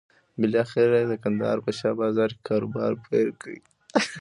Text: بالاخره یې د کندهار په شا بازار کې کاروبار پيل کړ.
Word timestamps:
بالاخره 0.39 0.95
یې 1.01 1.05
د 1.11 1.13
کندهار 1.23 1.57
په 1.65 1.71
شا 1.79 1.91
بازار 2.01 2.29
کې 2.33 2.41
کاروبار 2.49 2.91
پيل 3.07 3.29
کړ. 3.41 3.53